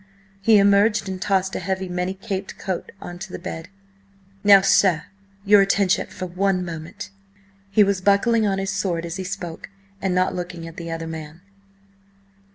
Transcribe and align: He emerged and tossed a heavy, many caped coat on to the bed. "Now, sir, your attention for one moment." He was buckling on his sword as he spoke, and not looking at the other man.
He 0.41 0.57
emerged 0.57 1.07
and 1.07 1.21
tossed 1.21 1.55
a 1.55 1.59
heavy, 1.59 1.87
many 1.87 2.15
caped 2.15 2.57
coat 2.57 2.91
on 2.99 3.19
to 3.19 3.31
the 3.31 3.37
bed. 3.37 3.69
"Now, 4.43 4.61
sir, 4.61 5.03
your 5.45 5.61
attention 5.61 6.07
for 6.07 6.25
one 6.25 6.65
moment." 6.65 7.11
He 7.69 7.83
was 7.83 8.01
buckling 8.01 8.47
on 8.47 8.57
his 8.57 8.71
sword 8.71 9.05
as 9.05 9.17
he 9.17 9.23
spoke, 9.23 9.69
and 10.01 10.15
not 10.15 10.33
looking 10.33 10.67
at 10.67 10.77
the 10.77 10.89
other 10.89 11.05
man. 11.05 11.41